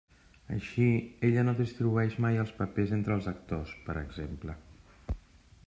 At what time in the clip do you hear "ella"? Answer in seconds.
1.27-1.43